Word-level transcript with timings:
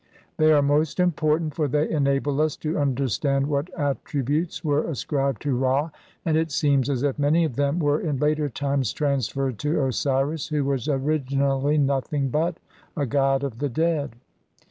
They 0.37 0.51
are 0.51 0.63
most 0.63 0.99
important, 0.99 1.53
for 1.53 1.67
they 1.67 1.87
enable 1.91 2.41
us 2.41 2.55
to 2.57 2.79
under 2.79 3.07
stand 3.07 3.45
what 3.45 3.71
attributes 3.77 4.63
were 4.63 4.83
ascribed 4.89 5.43
to 5.43 5.55
Ra, 5.55 5.91
and 6.25 6.35
it 6.35 6.49
seems 6.49 6.89
as 6.89 7.03
if 7.03 7.19
many 7.19 7.43
of 7.43 7.55
them 7.55 7.77
were, 7.77 8.01
in 8.01 8.17
later 8.17 8.49
times, 8.49 8.93
trans 8.93 9.29
ferred 9.31 9.57
to 9.59 9.85
Osiris, 9.85 10.47
who 10.47 10.65
was 10.65 10.87
originally 10.89 11.77
nothing 11.77 12.29
but 12.29 12.57
a 12.97 13.05
god 13.05 13.43
of 13.43 13.59
the 13.59 13.69
dead. 13.69 14.15